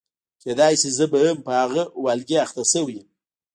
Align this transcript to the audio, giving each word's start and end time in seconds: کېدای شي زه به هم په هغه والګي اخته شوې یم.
کېدای 0.43 0.73
شي 0.81 0.89
زه 0.97 1.05
به 1.11 1.19
هم 1.27 1.37
په 1.45 1.51
هغه 1.61 1.83
والګي 2.03 2.37
اخته 2.45 2.63
شوې 2.71 2.93
یم. 2.99 3.07